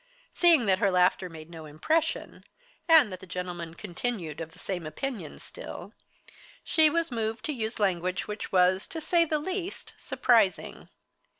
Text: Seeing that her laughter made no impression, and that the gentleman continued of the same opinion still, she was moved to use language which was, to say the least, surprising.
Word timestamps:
Seeing 0.33 0.65
that 0.65 0.79
her 0.79 0.89
laughter 0.89 1.29
made 1.29 1.51
no 1.51 1.67
impression, 1.67 2.43
and 2.89 3.11
that 3.11 3.19
the 3.19 3.27
gentleman 3.27 3.75
continued 3.75 4.41
of 4.41 4.51
the 4.53 4.57
same 4.57 4.87
opinion 4.87 5.37
still, 5.37 5.93
she 6.63 6.89
was 6.89 7.11
moved 7.11 7.45
to 7.45 7.53
use 7.53 7.79
language 7.79 8.27
which 8.27 8.51
was, 8.51 8.87
to 8.87 8.99
say 8.99 9.25
the 9.25 9.37
least, 9.37 9.93
surprising. 9.97 10.89